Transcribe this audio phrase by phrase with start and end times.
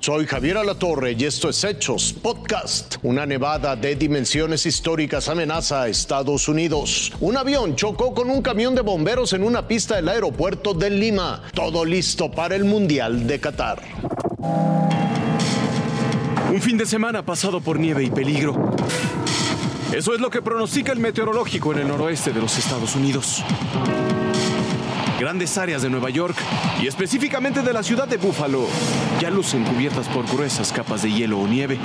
[0.00, 2.96] Soy Javier Alatorre y esto es Hechos Podcast.
[3.02, 7.12] Una nevada de dimensiones históricas amenaza a Estados Unidos.
[7.20, 11.42] Un avión chocó con un camión de bomberos en una pista del aeropuerto de Lima.
[11.52, 13.82] Todo listo para el Mundial de Qatar.
[16.50, 18.74] Un fin de semana pasado por nieve y peligro.
[19.92, 23.44] Eso es lo que pronostica el meteorológico en el noroeste de los Estados Unidos.
[25.20, 26.34] Grandes áreas de Nueva York
[26.80, 28.66] y específicamente de la ciudad de Buffalo
[29.20, 31.78] ya lucen cubiertas por gruesas capas de hielo o nieve.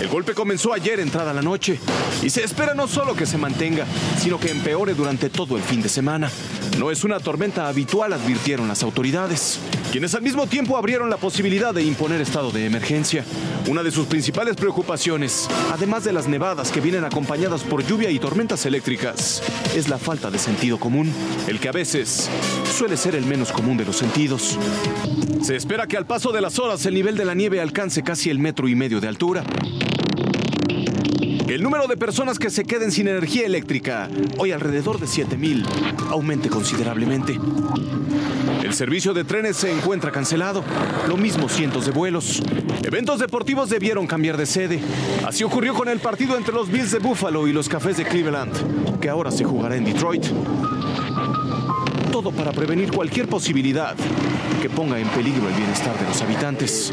[0.00, 1.78] El golpe comenzó ayer entrada la noche
[2.22, 3.84] y se espera no solo que se mantenga,
[4.16, 6.30] sino que empeore durante todo el fin de semana.
[6.78, 9.60] No es una tormenta habitual, advirtieron las autoridades,
[9.92, 13.24] quienes al mismo tiempo abrieron la posibilidad de imponer estado de emergencia.
[13.68, 18.18] Una de sus principales preocupaciones, además de las nevadas que vienen acompañadas por lluvia y
[18.18, 19.42] tormentas eléctricas,
[19.76, 21.12] es la falta de sentido común,
[21.46, 22.28] el que a veces
[22.76, 24.58] suele ser el menos común de los sentidos.
[25.42, 28.30] Se espera que al paso de las horas el nivel de la nieve alcance casi
[28.30, 29.44] el metro y medio de altura.
[31.48, 35.66] El número de personas que se queden sin energía eléctrica, hoy alrededor de 7.000,
[36.10, 37.38] aumente considerablemente.
[38.62, 40.64] El servicio de trenes se encuentra cancelado,
[41.08, 42.42] lo mismo cientos de vuelos.
[42.82, 44.80] Eventos deportivos debieron cambiar de sede.
[45.26, 49.00] Así ocurrió con el partido entre los Bills de Buffalo y los Cafés de Cleveland,
[49.00, 50.24] que ahora se jugará en Detroit.
[52.10, 53.96] Todo para prevenir cualquier posibilidad
[54.60, 56.92] que ponga en peligro el bienestar de los habitantes.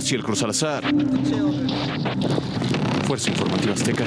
[0.00, 0.82] Raciel Cruz Salazar.
[3.06, 4.04] Fuerza Informativa Azteca.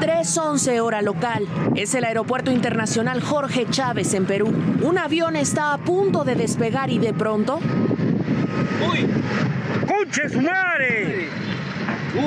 [0.00, 1.44] 3.11 hora local.
[1.74, 4.54] Es el aeropuerto internacional Jorge Chávez en Perú.
[4.80, 7.58] Un avión está a punto de despegar y de pronto...
[8.88, 9.08] ¡Uy!
[9.88, 11.28] ¡Conche su madre!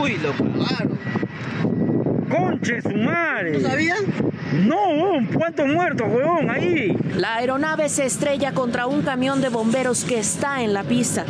[0.02, 0.98] ¡Uy, lo claro!
[2.30, 3.54] ¡Conche su madre!
[3.54, 4.04] ¿No sabían?
[4.52, 4.78] No,
[5.34, 6.50] ¿cuántos muertos, huevón?
[6.50, 6.98] Ahí.
[7.16, 11.24] La aeronave se estrella contra un camión de bomberos que está en la pista.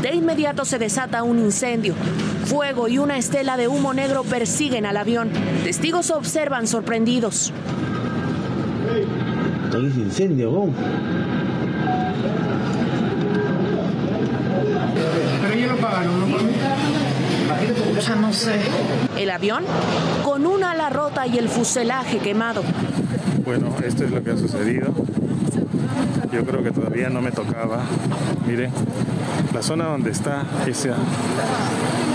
[0.00, 1.94] De inmediato se desata un incendio.
[2.46, 5.30] Fuego y una estela de humo negro persiguen al avión.
[5.64, 7.52] Testigos observan sorprendidos.
[9.72, 10.74] Hay un incendio, huevón.
[15.42, 16.91] Pero ellos lo pagaron, ¿no?
[18.06, 18.60] Ya no sé.
[19.16, 19.64] El avión
[20.24, 22.62] con un ala rota y el fuselaje quemado.
[23.44, 24.92] Bueno, esto es lo que ha sucedido.
[26.32, 27.80] Yo creo que todavía no me tocaba.
[28.46, 28.70] Miren,
[29.54, 30.96] la zona donde está esa,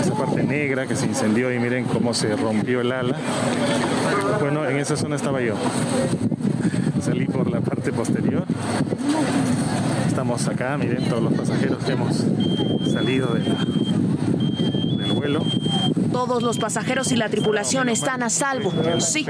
[0.02, 3.16] esa parte negra que se incendió y miren cómo se rompió el ala.
[4.40, 5.54] Bueno, en esa zona estaba yo.
[7.02, 8.44] Salí por la parte posterior.
[10.08, 12.24] Estamos acá, miren todos los pasajeros que hemos
[12.92, 13.56] salido de la-
[15.18, 15.44] vuelo.
[16.12, 19.26] Todos los pasajeros y la tripulación están a salvo, sí,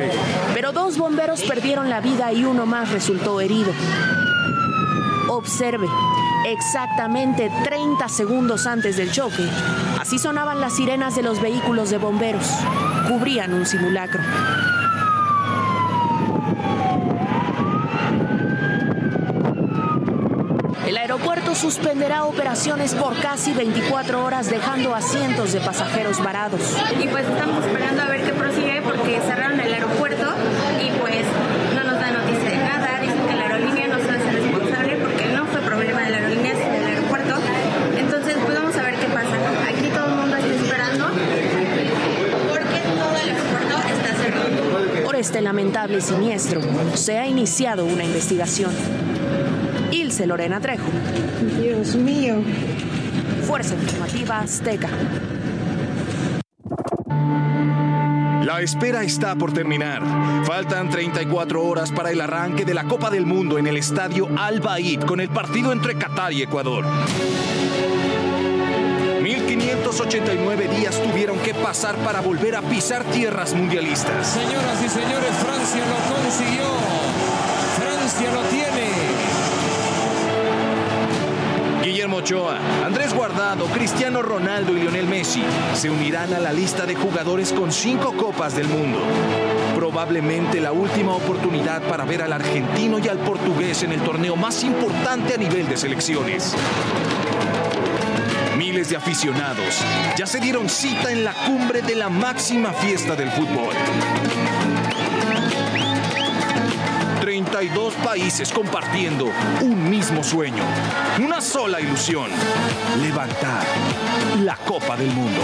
[0.54, 3.72] pero dos bomberos perdieron la vida y uno más resultó herido.
[5.30, 5.88] Observe,
[6.46, 9.48] exactamente 30 segundos antes del choque,
[10.00, 12.48] así sonaban las sirenas de los vehículos de bomberos.
[13.08, 14.22] Cubrían un simulacro.
[20.88, 26.62] El aeropuerto suspenderá operaciones por casi 24 horas dejando a cientos de pasajeros varados.
[27.02, 30.36] y pues estamos esperando a ver qué prosigue porque cerraron el aeropuerto
[30.80, 31.26] y pues
[31.74, 35.26] no nos da noticia de nada, dicen que la aerolínea no se hace responsable porque
[35.34, 37.36] no fue problema de la aerolínea, sino del aeropuerto.
[37.98, 39.36] Entonces pues vamos a ver qué pasa.
[39.68, 41.08] Aquí todo el mundo está esperando
[42.54, 45.04] porque todo el aeropuerto está cerrado.
[45.04, 46.62] Por este lamentable siniestro,
[46.94, 48.72] se ha iniciado una investigación.
[49.92, 50.88] Ilse Lorena Trejo,
[51.62, 52.36] Dios mío.
[53.46, 54.88] Fuerza Informativa Azteca.
[58.46, 60.02] La espera está por terminar.
[60.46, 64.62] Faltan 34 horas para el arranque de la Copa del Mundo en el estadio Al
[64.62, 66.86] Baid con el partido entre Qatar y Ecuador.
[69.56, 74.28] 1589 días tuvieron que pasar para volver a pisar tierras mundialistas.
[74.28, 76.66] Señoras y señores, Francia lo consiguió.
[77.78, 78.88] Francia lo tiene.
[81.84, 85.42] Guillermo Ochoa, Andrés Guardado, Cristiano Ronaldo y Lionel Messi
[85.74, 89.00] se unirán a la lista de jugadores con cinco copas del mundo.
[89.74, 94.66] Probablemente la última oportunidad para ver al argentino y al portugués en el torneo más
[94.66, 96.54] importante a nivel de selecciones.
[98.90, 99.84] De aficionados
[100.16, 103.74] ya se dieron cita en la cumbre de la máxima fiesta del fútbol.
[107.20, 109.30] 32 países compartiendo
[109.62, 110.64] un mismo sueño,
[111.20, 112.30] una sola ilusión,
[113.02, 113.66] levantar
[114.44, 115.42] la Copa del Mundo.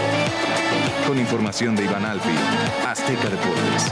[1.06, 2.36] Con información de Iván Alfi,
[2.88, 3.92] Azteca Deportes.